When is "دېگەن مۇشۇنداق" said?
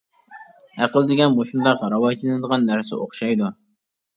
1.11-1.85